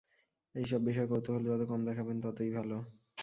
[0.55, 2.77] এইসব বিষয়ে কৌতূহল যত কম দেখাবেন ততই ভালো।